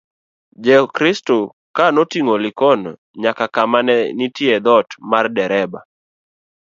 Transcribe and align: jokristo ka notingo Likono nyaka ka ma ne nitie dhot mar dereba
jokristo 0.63 1.37
ka 1.75 1.85
notingo 1.95 2.35
Likono 2.43 2.91
nyaka 3.23 3.45
ka 3.53 3.63
ma 3.71 3.79
ne 3.87 3.97
nitie 4.17 4.55
dhot 4.65 4.87
mar 5.11 5.25
dereba 5.35 5.79